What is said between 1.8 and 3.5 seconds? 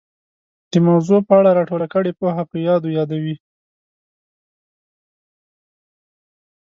کړې پوهه په یادو یادوي